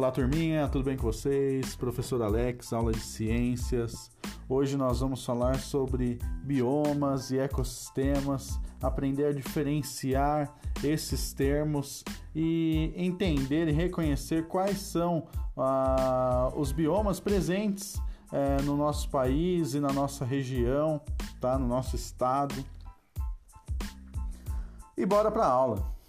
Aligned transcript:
Olá, 0.00 0.10
turminha, 0.10 0.66
tudo 0.66 0.82
bem 0.82 0.96
com 0.96 1.02
vocês? 1.02 1.76
Professor 1.76 2.22
Alex, 2.22 2.72
aula 2.72 2.90
de 2.90 3.00
ciências. 3.00 4.10
Hoje 4.48 4.74
nós 4.74 5.00
vamos 5.00 5.22
falar 5.22 5.58
sobre 5.58 6.18
biomas 6.42 7.30
e 7.30 7.38
ecossistemas, 7.38 8.58
aprender 8.82 9.26
a 9.26 9.32
diferenciar 9.34 10.56
esses 10.82 11.34
termos 11.34 12.02
e 12.34 12.94
entender 12.96 13.68
e 13.68 13.72
reconhecer 13.72 14.48
quais 14.48 14.78
são 14.78 15.28
ah, 15.54 16.50
os 16.56 16.72
biomas 16.72 17.20
presentes 17.20 18.00
eh, 18.32 18.62
no 18.62 18.78
nosso 18.78 19.10
país 19.10 19.74
e 19.74 19.80
na 19.80 19.92
nossa 19.92 20.24
região, 20.24 20.98
tá? 21.42 21.58
no 21.58 21.68
nosso 21.68 21.94
estado. 21.94 22.54
E 24.96 25.04
bora 25.04 25.30
para 25.30 25.44
a 25.44 25.50
aula. 25.50 25.99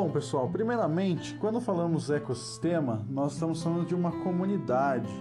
Bom, 0.00 0.08
pessoal, 0.08 0.48
primeiramente, 0.48 1.34
quando 1.34 1.60
falamos 1.60 2.08
ecossistema, 2.08 3.04
nós 3.10 3.34
estamos 3.34 3.62
falando 3.62 3.86
de 3.86 3.94
uma 3.94 4.10
comunidade 4.10 5.12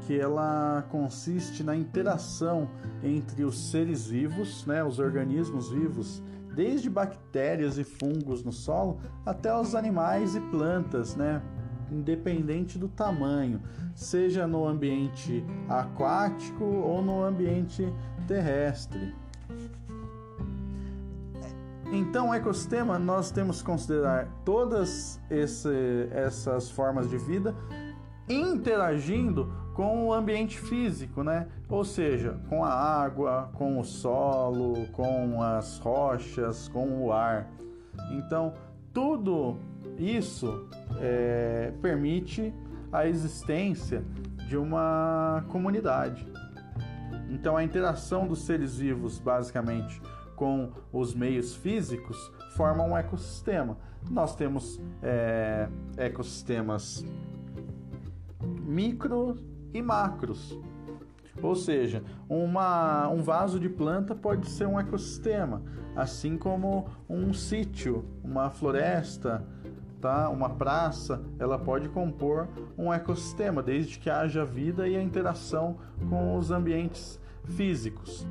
que 0.00 0.18
ela 0.18 0.84
consiste 0.90 1.62
na 1.62 1.76
interação 1.76 2.68
entre 3.00 3.44
os 3.44 3.70
seres 3.70 4.08
vivos, 4.08 4.66
né, 4.66 4.82
os 4.82 4.98
organismos 4.98 5.70
vivos, 5.70 6.20
desde 6.52 6.90
bactérias 6.90 7.78
e 7.78 7.84
fungos 7.84 8.42
no 8.42 8.50
solo 8.50 8.98
até 9.24 9.56
os 9.56 9.76
animais 9.76 10.34
e 10.34 10.40
plantas, 10.40 11.14
né, 11.14 11.40
independente 11.88 12.76
do 12.76 12.88
tamanho, 12.88 13.62
seja 13.94 14.48
no 14.48 14.66
ambiente 14.66 15.44
aquático 15.68 16.64
ou 16.64 17.00
no 17.00 17.22
ambiente 17.22 17.86
terrestre. 18.26 19.14
Então, 21.92 22.32
ecossistema, 22.32 22.98
nós 22.98 23.30
temos 23.30 23.58
que 23.60 23.66
considerar 23.66 24.28
todas 24.44 25.20
esse, 25.30 26.08
essas 26.10 26.70
formas 26.70 27.08
de 27.08 27.18
vida 27.18 27.54
interagindo 28.28 29.52
com 29.74 30.06
o 30.06 30.12
ambiente 30.12 30.58
físico, 30.58 31.22
né? 31.22 31.48
Ou 31.68 31.84
seja, 31.84 32.40
com 32.48 32.64
a 32.64 32.72
água, 32.72 33.50
com 33.54 33.78
o 33.78 33.84
solo, 33.84 34.86
com 34.92 35.42
as 35.42 35.78
rochas, 35.78 36.68
com 36.68 37.04
o 37.04 37.12
ar. 37.12 37.48
Então, 38.12 38.54
tudo 38.92 39.58
isso 39.98 40.68
é, 41.00 41.72
permite 41.82 42.54
a 42.92 43.06
existência 43.06 44.04
de 44.48 44.56
uma 44.56 45.44
comunidade. 45.48 46.26
Então, 47.28 47.56
a 47.56 47.64
interação 47.64 48.26
dos 48.26 48.42
seres 48.42 48.76
vivos, 48.76 49.18
basicamente, 49.18 50.00
com 50.44 50.68
os 50.92 51.14
meios 51.14 51.54
físicos 51.54 52.30
formam 52.54 52.90
um 52.90 52.96
ecossistema. 52.98 53.78
Nós 54.10 54.36
temos 54.36 54.78
é, 55.02 55.66
ecossistemas 55.96 57.02
micro 58.62 59.38
e 59.72 59.80
macros. 59.80 60.60
Ou 61.42 61.56
seja, 61.56 62.04
uma, 62.28 63.08
um 63.08 63.22
vaso 63.22 63.58
de 63.58 63.70
planta 63.70 64.14
pode 64.14 64.50
ser 64.50 64.66
um 64.66 64.78
ecossistema, 64.78 65.62
assim 65.96 66.36
como 66.36 66.88
um 67.08 67.32
sítio, 67.32 68.04
uma 68.22 68.50
floresta, 68.50 69.46
tá? 69.98 70.28
uma 70.28 70.50
praça, 70.50 71.24
ela 71.38 71.58
pode 71.58 71.88
compor 71.88 72.48
um 72.76 72.92
ecossistema, 72.92 73.62
desde 73.62 73.98
que 73.98 74.10
haja 74.10 74.44
vida 74.44 74.86
e 74.86 74.94
a 74.94 75.02
interação 75.02 75.78
com 76.10 76.36
os 76.36 76.50
ambientes 76.50 77.18
físicos. 77.46 78.26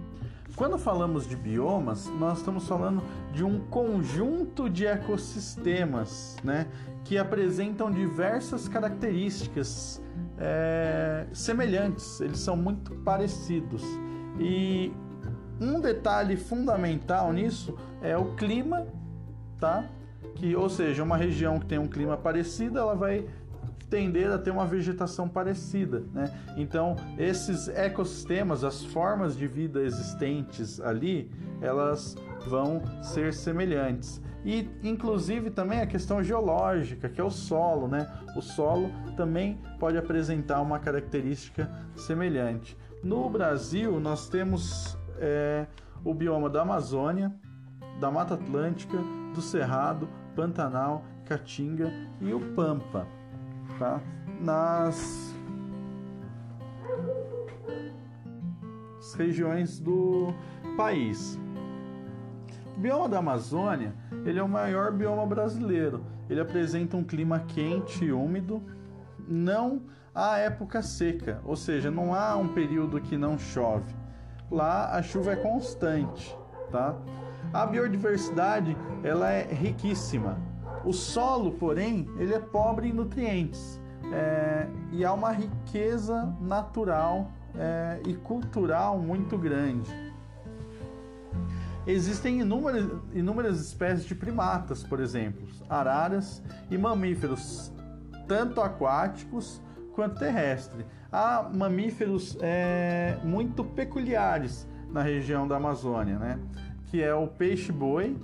Quando 0.56 0.78
falamos 0.78 1.28
de 1.28 1.36
biomas, 1.36 2.08
nós 2.19 2.38
estamos 2.38 2.68
falando 2.68 3.02
de 3.31 3.44
um 3.44 3.59
conjunto 3.59 4.69
de 4.69 4.86
ecossistemas 4.86 6.38
né, 6.44 6.68
que 7.03 7.18
apresentam 7.18 7.90
diversas 7.90 8.68
características 8.68 10.00
é, 10.38 11.25
semelhantes, 11.34 12.22
eles 12.22 12.38
são 12.38 12.56
muito 12.56 12.94
parecidos. 12.97 13.84
E 14.40 14.94
um 15.59 15.80
detalhe 15.80 16.38
fundamental 16.38 17.34
nisso 17.34 17.75
é 18.00 18.16
o 18.16 18.36
clima, 18.36 18.86
tá? 19.59 19.90
Que, 20.36 20.56
ou 20.56 20.69
seja, 20.69 21.03
uma 21.03 21.18
região 21.18 21.59
que 21.59 21.66
tem 21.66 21.80
um 21.80 21.88
clima 21.88 22.16
parecido, 22.16 22.78
ela 22.78 22.96
vai 22.96 23.25
tender 23.94 24.31
a 24.31 24.40
ter 24.40 24.50
uma 24.50 24.66
vegetação 24.66 25.30
parecida. 25.30 26.04
Né? 26.12 26.34
Então, 26.58 26.96
esses 27.16 27.68
ecossistemas, 27.68 28.64
as 28.64 28.84
formas 28.84 29.38
de 29.38 29.46
vida 29.46 29.84
existentes 29.84 30.81
ali, 30.81 31.30
elas 31.62 32.16
vão 32.48 32.81
ser 33.04 33.31
semelhantes. 33.36 34.20
E, 34.44 34.68
inclusive, 34.81 35.52
também 35.52 35.80
a 35.80 35.86
questão 35.86 36.24
geológica, 36.24 37.08
que 37.08 37.22
é 37.22 37.24
o 37.24 37.30
solo. 37.30 37.88
Né? 37.88 38.12
O 38.36 38.42
solo 38.42 38.90
também 39.16 39.59
pode 39.80 39.96
apresentar 39.96 40.60
uma 40.60 40.80
característica 40.80 41.70
semelhante. 41.96 42.75
No 43.04 43.30
Brasil, 43.30 44.00
nós 44.00 44.28
temos 44.28 44.98
é, 45.20 45.68
o 46.04 46.16
bioma 46.16 46.50
da 46.50 46.64
Amazônia, 46.64 47.31
da 48.00 48.10
Mata 48.10 48.34
Atlântica, 48.34 48.98
do 49.36 49.42
Cerrado, 49.42 50.10
Pantanal, 50.36 51.06
Caatinga 51.25 51.94
e 52.20 52.34
o 52.34 52.40
Pampa 52.56 53.08
tá? 53.80 54.02
nas 54.40 55.34
regiões 59.18 59.80
do 59.80 60.34
país. 60.76 61.40
O 62.76 62.80
bioma 62.80 63.08
da 63.08 63.20
Amazônia 63.20 63.94
ele 64.26 64.40
é 64.40 64.44
o 64.44 64.50
maior 64.50 64.92
bioma 64.92 65.26
brasileiro. 65.26 66.04
Ele 66.30 66.42
apresenta 66.42 66.98
um 66.98 67.04
clima 67.04 67.40
quente 67.42 68.06
e 68.06 68.12
úmido, 68.12 68.64
não 69.28 69.84
há 70.16 70.38
época 70.40 70.82
seca, 70.82 71.42
ou 71.44 71.56
seja, 71.56 71.92
não 71.92 72.16
há 72.16 72.36
um 72.36 72.48
período 72.48 73.00
que 73.02 73.18
não 73.18 73.38
chove. 73.38 73.94
Lá 74.50 74.96
a 74.96 75.02
chuva 75.02 75.34
é 75.34 75.36
constante, 75.36 76.36
tá? 76.72 76.96
A 77.54 77.66
biodiversidade 77.66 78.76
ela 79.04 79.32
é 79.32 79.44
riquíssima. 79.54 80.38
O 80.84 80.92
solo, 80.92 81.52
porém, 81.54 82.08
ele 82.18 82.34
é 82.34 82.40
pobre 82.40 82.90
em 82.90 82.94
nutrientes 82.94 83.80
é, 84.12 84.68
e 84.92 85.06
há 85.06 85.14
uma 85.14 85.32
riqueza 85.32 86.36
natural 86.42 87.32
é, 87.56 88.02
e 88.06 88.14
cultural 88.14 88.98
muito 88.98 89.38
grande. 89.38 89.90
Existem 91.86 92.40
inúmeras, 92.40 92.90
inúmeras 93.14 93.60
espécies 93.60 94.06
de 94.06 94.16
primatas, 94.16 94.84
por 94.84 95.00
exemplo, 95.00 95.46
araras 95.70 96.42
e 96.72 96.78
mamíferos, 96.78 97.72
tanto 98.28 98.62
aquáticos 98.62 99.62
quanto 99.94 100.20
terrestres. 100.20 100.86
Há 101.12 101.50
mamíferos 101.54 102.38
é, 102.42 103.18
muito 103.24 103.64
peculiares 103.64 104.68
na 104.90 105.02
região 105.02 105.48
da 105.48 105.58
Amazônia, 105.58 106.18
né? 106.18 106.40
que 106.88 107.02
é 107.02 107.14
o 107.14 107.28
peixe-boi, 107.28 108.18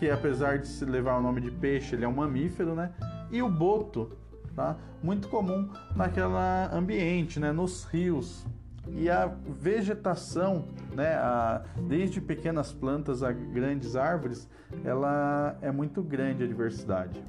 que 0.00 0.10
apesar 0.10 0.58
de 0.58 0.66
se 0.66 0.82
levar 0.86 1.18
o 1.18 1.22
nome 1.22 1.42
de 1.42 1.50
peixe, 1.50 1.94
ele 1.94 2.06
é 2.06 2.08
um 2.08 2.14
mamífero, 2.14 2.74
né? 2.74 2.90
E 3.30 3.42
o 3.42 3.50
boto, 3.50 4.10
tá? 4.56 4.78
Muito 5.02 5.28
comum 5.28 5.68
naquele 5.94 6.24
ambiente, 6.72 7.38
né? 7.38 7.52
Nos 7.52 7.84
rios. 7.84 8.46
E 8.88 9.10
a 9.10 9.26
vegetação, 9.26 10.64
né? 10.96 11.16
A, 11.16 11.62
desde 11.86 12.18
pequenas 12.18 12.72
plantas 12.72 13.22
a 13.22 13.30
grandes 13.30 13.94
árvores, 13.94 14.48
ela 14.82 15.58
é 15.60 15.70
muito 15.70 16.02
grande 16.02 16.44
a 16.44 16.46
diversidade. 16.46 17.22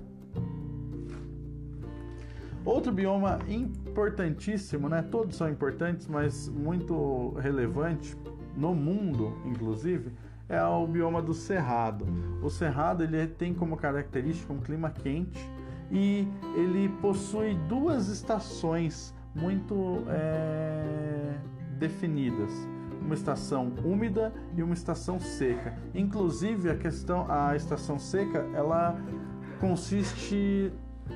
Outro 2.63 2.93
bioma 2.93 3.39
importantíssimo, 3.49 4.87
né? 4.87 5.01
Todos 5.01 5.35
são 5.35 5.49
importantes, 5.49 6.07
mas 6.07 6.47
muito 6.47 7.31
relevante 7.31 8.15
no 8.55 8.73
mundo, 8.73 9.35
inclusive, 9.45 10.13
é 10.51 10.63
o 10.63 10.85
bioma 10.85 11.21
do 11.21 11.33
cerrado. 11.33 12.05
O 12.43 12.49
cerrado 12.49 13.03
ele 13.03 13.25
tem 13.25 13.53
como 13.53 13.77
característica 13.77 14.51
um 14.51 14.59
clima 14.59 14.89
quente 14.89 15.49
e 15.89 16.27
ele 16.55 16.89
possui 17.01 17.55
duas 17.69 18.09
estações 18.09 19.15
muito 19.33 20.03
é, 20.09 21.35
definidas 21.79 22.51
uma 23.01 23.15
estação 23.15 23.73
úmida 23.83 24.31
e 24.55 24.61
uma 24.61 24.73
estação 24.73 25.19
seca. 25.19 25.75
Inclusive 25.93 26.69
a 26.69 26.75
questão 26.75 27.25
a 27.29 27.55
estação 27.55 27.97
seca 27.97 28.45
ela 28.53 28.95
consiste 29.59 30.71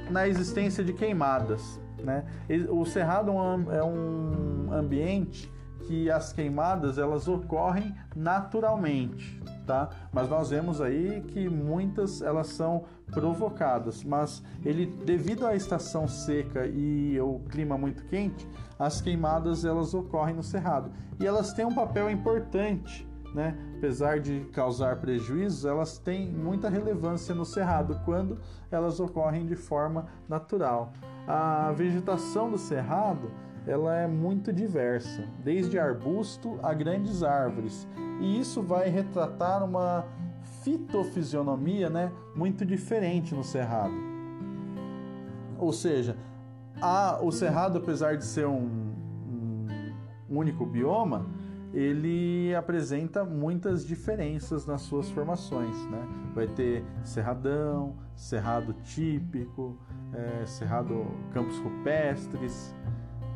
na 0.09 0.27
existência 0.27 0.83
de 0.83 0.93
queimadas. 0.93 1.79
Né? 2.03 2.25
O 2.69 2.85
cerrado 2.85 3.31
é 3.71 3.83
um 3.83 4.73
é 4.73 4.77
ambiente 4.77 5.51
que 5.87 6.09
as 6.09 6.33
queimadas 6.33 6.97
elas 6.97 7.27
ocorrem 7.27 7.93
naturalmente, 8.15 9.41
tá? 9.65 9.89
Mas 10.11 10.29
nós 10.29 10.49
vemos 10.49 10.81
aí 10.81 11.21
que 11.27 11.47
muitas 11.47 12.21
elas 12.21 12.47
são 12.47 12.85
provocadas, 13.11 14.03
mas 14.03 14.43
ele 14.63 14.85
devido 14.85 15.45
à 15.45 15.55
estação 15.55 16.07
seca 16.07 16.65
e 16.65 17.19
o 17.19 17.39
clima 17.49 17.77
muito 17.77 18.03
quente, 18.05 18.47
as 18.79 19.01
queimadas 19.01 19.63
elas 19.63 19.93
ocorrem 19.93 20.35
no 20.35 20.43
cerrado 20.43 20.91
e 21.19 21.25
elas 21.25 21.53
têm 21.53 21.65
um 21.65 21.73
papel 21.73 22.09
importante, 22.09 23.07
né? 23.33 23.57
Apesar 23.77 24.19
de 24.19 24.41
causar 24.53 24.97
prejuízos, 24.97 25.65
elas 25.65 25.97
têm 25.97 26.31
muita 26.31 26.69
relevância 26.69 27.35
no 27.35 27.45
cerrado 27.45 27.99
quando 28.05 28.39
elas 28.71 28.99
ocorrem 28.99 29.45
de 29.45 29.55
forma 29.55 30.07
natural. 30.27 30.93
A 31.27 31.71
vegetação 31.71 32.49
do 32.49 32.57
cerrado 32.57 33.29
ela 33.67 33.95
é 33.95 34.07
muito 34.07 34.53
diversa, 34.53 35.23
desde 35.43 35.79
arbusto 35.79 36.59
a 36.61 36.73
grandes 36.73 37.23
árvores, 37.23 37.87
e 38.21 38.39
isso 38.39 38.61
vai 38.61 38.89
retratar 38.89 39.63
uma 39.63 40.05
fitofisionomia 40.63 41.89
né, 41.89 42.11
muito 42.35 42.65
diferente 42.65 43.33
no 43.33 43.43
cerrado. 43.43 43.93
Ou 45.57 45.71
seja, 45.71 46.17
a, 46.81 47.19
o 47.21 47.31
cerrado, 47.31 47.77
apesar 47.77 48.17
de 48.17 48.25
ser 48.25 48.45
um, 48.45 48.93
um 50.29 50.37
único 50.37 50.65
bioma, 50.65 51.25
ele 51.73 52.55
apresenta 52.55 53.25
muitas 53.25 53.85
diferenças 53.85 54.65
nas 54.65 54.81
suas 54.81 55.09
formações. 55.09 55.75
Né? 55.87 56.07
Vai 56.33 56.47
ter 56.47 56.85
cerradão, 57.03 57.95
cerrado 58.15 58.73
típico, 58.73 59.77
é, 60.13 60.45
cerrado 60.45 61.05
campos 61.31 61.57
rupestres, 61.59 62.73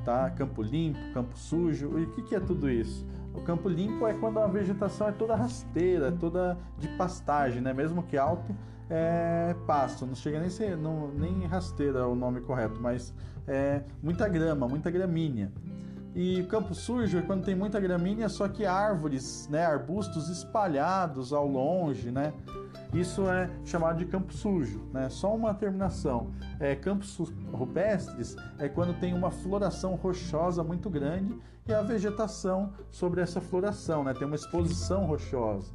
tá? 0.10 0.30
campo 0.32 0.64
limpo, 0.64 1.00
campo 1.14 1.38
sujo. 1.38 2.00
E 2.00 2.04
o 2.04 2.12
que, 2.12 2.24
que 2.24 2.36
é 2.36 2.40
tudo 2.40 2.70
isso? 2.70 3.06
O 3.34 3.42
campo 3.42 3.70
limpo 3.70 4.08
é 4.08 4.14
quando 4.14 4.40
a 4.40 4.48
vegetação 4.48 5.08
é 5.08 5.12
toda 5.12 5.36
rasteira, 5.36 6.08
é 6.08 6.12
toda 6.12 6.58
de 6.80 6.88
pastagem, 6.90 7.62
né? 7.62 7.72
mesmo 7.74 8.02
que 8.02 8.18
alto, 8.18 8.56
é 8.90 9.56
pasto. 9.68 10.06
Não 10.08 10.16
chega 10.16 10.40
nem 10.40 10.50
ser, 10.50 10.76
não, 10.76 11.10
nem 11.10 11.46
rasteira 11.46 12.00
é 12.00 12.06
o 12.06 12.16
nome 12.16 12.42
correto, 12.42 12.80
mas 12.82 13.14
é 13.48 13.84
muita 14.02 14.28
grama, 14.28 14.68
muita 14.68 14.90
gramínea. 14.90 15.52
E 16.16 16.42
campo 16.50 16.74
sujo 16.74 17.20
é 17.20 17.22
quando 17.22 17.46
tem 17.46 17.54
muita 17.54 17.80
gramínea, 17.80 18.28
só 18.30 18.48
que 18.48 18.66
árvores, 18.66 19.48
né, 19.48 19.64
arbustos 19.64 20.28
espalhados 20.28 21.32
ao 21.32 21.48
longe, 21.48 22.10
né? 22.10 22.34
Isso 22.94 23.30
é 23.30 23.50
chamado 23.64 23.98
de 23.98 24.06
campo 24.06 24.34
sujo, 24.34 24.82
né? 24.92 25.10
Só 25.10 25.36
uma 25.36 25.54
terminação. 25.54 26.32
É, 26.60 26.76
campos 26.76 27.20
rupestres 27.52 28.36
é 28.58 28.68
quando 28.68 29.00
tem 29.00 29.14
uma 29.14 29.30
floração 29.30 29.94
rochosa 29.96 30.64
muito 30.64 30.90
grande 30.90 31.38
e 31.68 31.74
a 31.74 31.84
vegetação 31.84 32.74
sobre 32.90 33.22
essa 33.22 33.40
floração, 33.40 34.04
né? 34.04 34.14
Tem 34.14 34.26
uma 34.26 34.36
exposição 34.36 35.06
rochosa. 35.06 35.72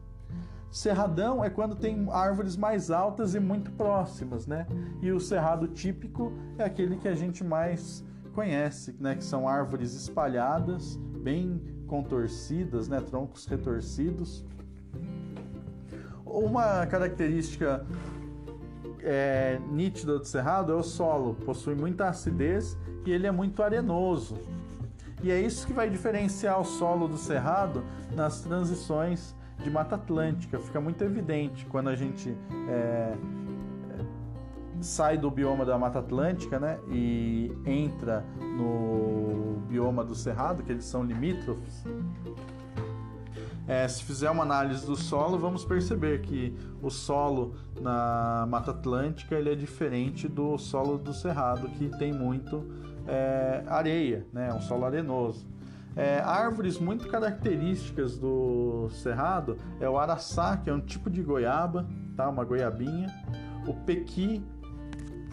Cerradão 0.72 1.44
é 1.44 1.48
quando 1.48 1.76
tem 1.76 2.08
árvores 2.10 2.56
mais 2.56 2.90
altas 2.90 3.36
e 3.36 3.40
muito 3.40 3.70
próximas, 3.70 4.44
né? 4.44 4.66
E 5.00 5.12
o 5.12 5.20
cerrado 5.20 5.68
típico 5.68 6.32
é 6.58 6.64
aquele 6.64 6.96
que 6.96 7.06
a 7.06 7.14
gente 7.14 7.44
mais 7.44 8.04
conhece, 8.34 8.96
né? 8.98 9.14
Que 9.14 9.22
são 9.22 9.48
árvores 9.48 9.94
espalhadas, 9.94 10.96
bem 11.22 11.62
contorcidas, 11.86 12.88
né? 12.88 13.00
Troncos 13.00 13.46
retorcidos 13.46 14.44
uma 16.38 16.86
característica 16.86 17.86
é, 19.00 19.58
nítida 19.70 20.18
do 20.18 20.24
cerrado 20.24 20.72
é 20.72 20.74
o 20.74 20.82
solo, 20.82 21.34
possui 21.34 21.74
muita 21.74 22.08
acidez 22.08 22.76
e 23.04 23.12
ele 23.12 23.26
é 23.26 23.30
muito 23.30 23.62
arenoso. 23.62 24.38
E 25.22 25.30
é 25.30 25.40
isso 25.40 25.66
que 25.66 25.72
vai 25.72 25.88
diferenciar 25.88 26.60
o 26.60 26.64
solo 26.64 27.08
do 27.08 27.16
cerrado 27.16 27.82
nas 28.14 28.40
transições 28.40 29.34
de 29.62 29.70
Mata 29.70 29.94
Atlântica. 29.94 30.58
Fica 30.58 30.80
muito 30.80 31.02
evidente 31.02 31.64
quando 31.66 31.88
a 31.88 31.94
gente 31.94 32.36
é, 32.68 33.14
sai 34.80 35.16
do 35.16 35.30
bioma 35.30 35.64
da 35.64 35.78
Mata 35.78 35.98
Atlântica 35.98 36.58
né, 36.58 36.78
e 36.88 37.50
entra 37.64 38.24
no 38.40 39.62
bioma 39.66 40.04
do 40.04 40.14
Cerrado, 40.14 40.62
que 40.62 40.72
eles 40.72 40.84
são 40.84 41.02
limítrofes. 41.02 41.84
É, 43.66 43.88
se 43.88 44.02
fizer 44.02 44.30
uma 44.30 44.42
análise 44.42 44.84
do 44.84 44.94
solo, 44.94 45.38
vamos 45.38 45.64
perceber 45.64 46.20
que 46.20 46.54
o 46.82 46.90
solo 46.90 47.54
na 47.80 48.46
Mata 48.48 48.72
Atlântica 48.72 49.34
ele 49.36 49.50
é 49.50 49.54
diferente 49.54 50.28
do 50.28 50.58
solo 50.58 50.98
do 50.98 51.14
Cerrado, 51.14 51.68
que 51.70 51.88
tem 51.98 52.12
muito 52.12 52.62
é, 53.06 53.64
areia, 53.66 54.26
né? 54.32 54.52
um 54.52 54.60
solo 54.60 54.84
arenoso. 54.84 55.46
É, 55.96 56.20
árvores 56.20 56.78
muito 56.78 57.08
características 57.08 58.18
do 58.18 58.88
Cerrado 58.90 59.56
é 59.80 59.88
o 59.88 59.96
araçá, 59.96 60.56
que 60.56 60.68
é 60.68 60.74
um 60.74 60.80
tipo 60.80 61.08
de 61.08 61.22
goiaba, 61.22 61.86
tá? 62.16 62.28
uma 62.28 62.44
goiabinha, 62.44 63.06
o 63.66 63.72
pequi, 63.72 64.44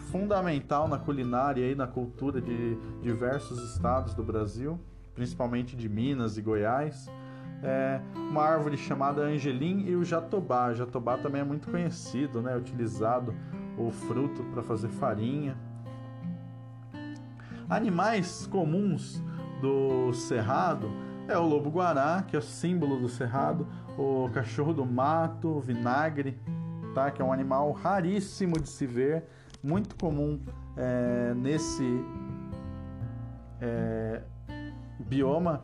fundamental 0.10 0.88
na 0.88 0.98
culinária 0.98 1.70
e 1.70 1.76
na 1.76 1.88
cultura 1.88 2.42
de 2.42 2.78
diversos 3.02 3.74
estados 3.74 4.14
do 4.14 4.24
Brasil, 4.24 4.80
principalmente 5.16 5.76
de 5.76 5.90
Minas 5.90 6.38
e 6.38 6.42
Goiás 6.42 7.10
é, 7.64 8.02
uma 8.16 8.44
árvore 8.44 8.78
chamada 8.78 9.22
angelim 9.22 9.86
e 9.86 9.96
o 9.96 10.04
jatobá. 10.04 10.70
O 10.70 10.76
jatobá 10.76 11.18
também 11.18 11.42
é 11.42 11.44
muito 11.44 11.70
conhecido, 11.70 12.42
né? 12.42 12.56
utilizado 12.56 13.34
o 13.78 13.92
fruto 13.92 14.44
para 14.46 14.64
fazer 14.64 14.90
farinha. 14.90 15.56
Animais 17.70 18.48
comuns 18.48 19.24
do 19.62 20.12
cerrado 20.14 20.90
é 21.28 21.38
o 21.38 21.48
lobo-guará, 21.48 22.24
que 22.28 22.36
é 22.36 22.40
o 22.40 22.42
símbolo 22.42 23.00
do 23.00 23.08
cerrado, 23.08 23.68
o 23.98 24.30
cachorro 24.34 24.74
do 24.74 24.86
mato, 24.86 25.48
o 25.48 25.62
vinagre, 25.62 26.38
tá? 26.94 27.12
que 27.12 27.22
é 27.22 27.26
um 27.26 27.32
animal 27.32 27.72
raríssimo 27.72 28.60
de 28.60 28.68
se 28.68 28.86
ver, 28.86 29.24
muito 29.64 29.96
comum 29.96 30.40
é, 30.76 31.34
nesse 31.36 32.04
é, 33.62 34.22
bioma 35.00 35.64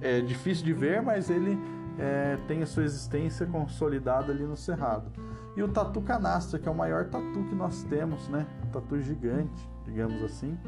é 0.00 0.20
difícil 0.20 0.64
de 0.64 0.72
ver, 0.72 1.02
mas 1.02 1.30
ele 1.30 1.58
é, 1.98 2.38
tem 2.46 2.62
a 2.62 2.66
sua 2.66 2.84
existência 2.84 3.46
consolidada 3.46 4.32
ali 4.32 4.44
no 4.44 4.56
Cerrado. 4.56 5.10
E 5.56 5.62
o 5.62 5.68
tatu 5.68 6.02
canastra, 6.02 6.58
que 6.58 6.68
é 6.68 6.70
o 6.70 6.74
maior 6.74 7.06
tatu 7.06 7.44
que 7.48 7.54
nós 7.54 7.82
temos, 7.84 8.28
né? 8.28 8.46
Um 8.66 8.70
tatu 8.70 9.00
gigante, 9.00 9.68
digamos 9.84 10.22
assim. 10.22 10.58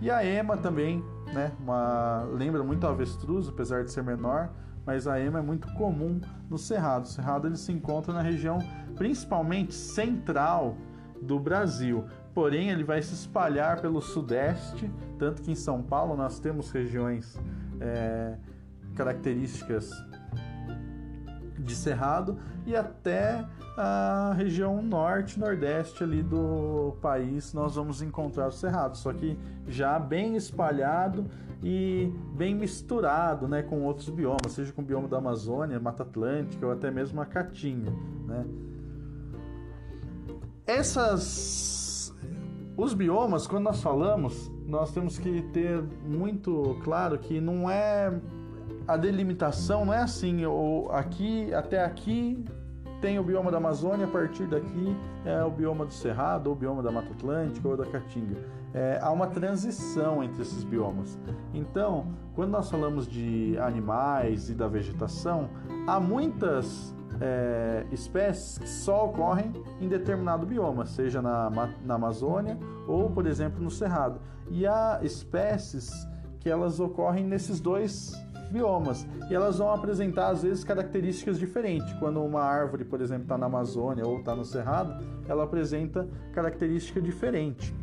E 0.00 0.10
a 0.10 0.24
ema 0.24 0.56
também, 0.56 1.04
né? 1.34 1.52
Uma, 1.60 2.22
lembra 2.32 2.62
muito 2.62 2.86
a 2.86 2.90
avestruz, 2.90 3.48
apesar 3.48 3.84
de 3.84 3.92
ser 3.92 4.02
menor, 4.02 4.50
mas 4.86 5.06
a 5.06 5.20
ema 5.20 5.38
é 5.38 5.42
muito 5.42 5.70
comum 5.74 6.20
no 6.48 6.56
Cerrado. 6.56 7.04
O 7.04 7.08
Cerrado 7.08 7.46
ele 7.46 7.56
se 7.56 7.72
encontra 7.72 8.12
na 8.12 8.22
região 8.22 8.58
principalmente 8.96 9.74
central 9.74 10.76
do 11.20 11.38
Brasil. 11.38 12.04
Porém, 12.34 12.70
ele 12.70 12.84
vai 12.84 13.00
se 13.00 13.14
espalhar 13.14 13.80
pelo 13.80 14.00
sudeste, 14.00 14.90
tanto 15.18 15.42
que 15.42 15.52
em 15.52 15.54
São 15.54 15.82
Paulo 15.82 16.16
nós 16.16 16.40
temos 16.40 16.70
regiões 16.70 17.38
é, 17.80 18.34
características 18.94 19.90
de 21.58 21.74
cerrado 21.74 22.38
e 22.66 22.76
até 22.76 23.44
a 23.76 24.32
região 24.36 24.80
norte 24.80 25.38
nordeste 25.38 26.04
ali 26.04 26.22
do 26.22 26.96
país 27.00 27.52
nós 27.52 27.74
vamos 27.74 28.02
encontrar 28.02 28.48
o 28.48 28.52
cerrado 28.52 28.96
só 28.96 29.12
que 29.12 29.36
já 29.66 29.98
bem 29.98 30.36
espalhado 30.36 31.26
e 31.62 32.12
bem 32.36 32.54
misturado 32.54 33.48
né 33.48 33.62
com 33.62 33.82
outros 33.82 34.08
biomas 34.10 34.52
seja 34.52 34.72
com 34.72 34.82
o 34.82 34.84
bioma 34.84 35.08
da 35.08 35.18
Amazônia 35.18 35.80
Mata 35.80 36.04
Atlântica 36.04 36.66
ou 36.66 36.72
até 36.72 36.90
mesmo 36.90 37.20
a 37.20 37.26
Caatinga 37.26 37.90
né. 38.26 38.44
Essas 40.66 42.14
os 42.76 42.94
biomas 42.94 43.46
quando 43.46 43.64
nós 43.64 43.82
falamos 43.82 44.50
nós 44.66 44.92
temos 44.92 45.18
que 45.18 45.42
ter 45.52 45.82
muito 46.06 46.76
claro 46.82 47.18
que 47.18 47.40
não 47.40 47.70
é 47.70 48.12
a 48.86 48.96
delimitação 48.96 49.84
não 49.84 49.94
é 49.94 49.98
assim, 49.98 50.44
ou 50.44 50.90
aqui 50.90 51.52
até 51.54 51.82
aqui 51.84 52.44
tem 53.00 53.18
o 53.18 53.22
bioma 53.22 53.50
da 53.50 53.58
Amazônia, 53.58 54.06
a 54.06 54.08
partir 54.08 54.46
daqui 54.46 54.96
é 55.26 55.44
o 55.44 55.50
bioma 55.50 55.84
do 55.84 55.92
Cerrado, 55.92 56.46
ou 56.46 56.54
o 56.54 56.56
bioma 56.56 56.82
da 56.82 56.90
Mata 56.90 57.12
Atlântica 57.12 57.68
ou 57.68 57.76
da 57.76 57.84
Caatinga. 57.84 58.34
É, 58.72 58.98
há 59.02 59.10
uma 59.10 59.26
transição 59.26 60.24
entre 60.24 60.40
esses 60.40 60.64
biomas. 60.64 61.18
Então, 61.52 62.06
quando 62.34 62.52
nós 62.52 62.70
falamos 62.70 63.06
de 63.06 63.58
animais 63.58 64.48
e 64.48 64.54
da 64.54 64.66
vegetação, 64.66 65.50
há 65.86 66.00
muitas 66.00 66.94
é, 67.24 67.86
espécies 67.90 68.58
que 68.58 68.68
só 68.68 69.06
ocorrem 69.06 69.50
em 69.80 69.88
determinado 69.88 70.44
bioma, 70.44 70.84
seja 70.84 71.22
na, 71.22 71.48
na 71.82 71.94
Amazônia 71.94 72.58
ou, 72.86 73.08
por 73.10 73.26
exemplo, 73.26 73.62
no 73.62 73.70
Cerrado. 73.70 74.20
E 74.50 74.66
há 74.66 75.00
espécies 75.02 75.90
que 76.38 76.50
elas 76.50 76.78
ocorrem 76.80 77.24
nesses 77.24 77.60
dois 77.60 78.12
biomas 78.50 79.06
e 79.30 79.34
elas 79.34 79.56
vão 79.56 79.72
apresentar 79.72 80.28
às 80.28 80.42
vezes 80.42 80.62
características 80.62 81.38
diferentes. 81.38 81.94
Quando 81.94 82.22
uma 82.22 82.42
árvore, 82.42 82.84
por 82.84 83.00
exemplo, 83.00 83.22
está 83.22 83.38
na 83.38 83.46
Amazônia 83.46 84.06
ou 84.06 84.18
está 84.18 84.36
no 84.36 84.44
Cerrado, 84.44 85.02
ela 85.26 85.44
apresenta 85.44 86.06
característica 86.32 87.00
diferente, 87.00 87.74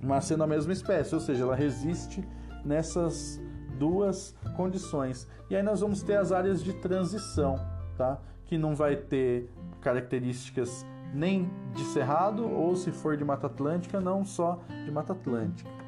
mas 0.00 0.26
sendo 0.26 0.44
a 0.44 0.46
mesma 0.46 0.72
espécie, 0.72 1.12
ou 1.12 1.20
seja, 1.20 1.42
ela 1.42 1.56
resiste 1.56 2.24
nessas 2.64 3.42
duas 3.80 4.36
condições. 4.56 5.26
E 5.50 5.56
aí 5.56 5.62
nós 5.62 5.80
vamos 5.80 6.04
ter 6.04 6.14
as 6.14 6.30
áreas 6.30 6.62
de 6.62 6.72
transição 6.74 7.71
tá? 7.96 8.18
Que 8.46 8.58
não 8.58 8.74
vai 8.74 8.96
ter 8.96 9.50
características 9.80 10.86
nem 11.14 11.50
de 11.74 11.84
cerrado 11.84 12.48
ou 12.48 12.74
se 12.74 12.90
for 12.90 13.16
de 13.16 13.24
Mata 13.24 13.46
Atlântica, 13.46 14.00
não 14.00 14.24
só 14.24 14.60
de 14.84 14.90
Mata 14.90 15.12
Atlântica. 15.12 15.81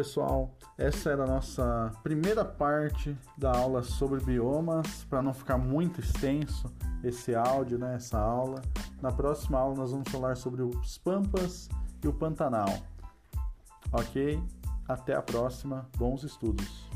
Pessoal, 0.00 0.50
essa 0.78 1.10
era 1.10 1.24
a 1.24 1.26
nossa 1.26 1.92
primeira 2.02 2.42
parte 2.42 3.14
da 3.36 3.54
aula 3.54 3.82
sobre 3.82 4.18
biomas, 4.24 5.04
para 5.04 5.20
não 5.20 5.34
ficar 5.34 5.58
muito 5.58 6.00
extenso 6.00 6.72
esse 7.04 7.34
áudio, 7.34 7.78
né, 7.78 7.96
essa 7.96 8.18
aula. 8.18 8.62
Na 9.02 9.12
próxima 9.12 9.58
aula 9.58 9.76
nós 9.76 9.90
vamos 9.92 10.10
falar 10.10 10.38
sobre 10.38 10.62
os 10.62 10.96
pampas 10.96 11.68
e 12.02 12.08
o 12.08 12.14
Pantanal. 12.14 12.78
Ok? 13.92 14.42
Até 14.88 15.14
a 15.14 15.20
próxima. 15.20 15.86
Bons 15.98 16.24
estudos. 16.24 16.89